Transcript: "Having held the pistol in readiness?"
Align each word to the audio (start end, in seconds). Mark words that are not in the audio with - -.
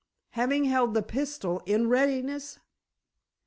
"Having 0.31 0.63
held 0.63 0.95
the 0.95 1.03
pistol 1.03 1.61
in 1.67 1.87
readiness?" 1.87 2.57